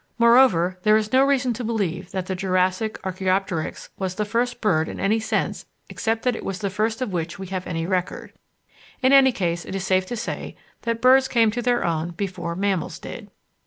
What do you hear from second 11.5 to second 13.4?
to their own before mammals did.